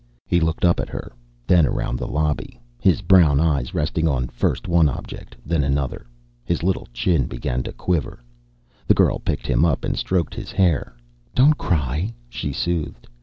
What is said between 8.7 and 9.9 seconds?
The girl picked him up